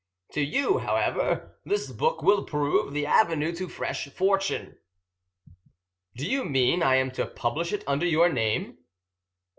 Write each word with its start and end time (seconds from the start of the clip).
To 0.31 0.41
you, 0.43 0.79
however, 0.79 1.59
this 1.63 1.91
book 1.91 2.23
will 2.23 2.43
prove 2.43 2.91
the 2.91 3.05
avenue 3.05 3.51
to 3.53 3.69
fresh 3.69 4.09
fortune." 4.09 4.79
"Do 6.15 6.25
you 6.27 6.43
mean 6.43 6.81
I 6.81 6.95
am 6.95 7.11
to 7.11 7.27
publish 7.27 7.71
it 7.71 7.83
under 7.85 8.07
your 8.07 8.27
name?" 8.27 8.79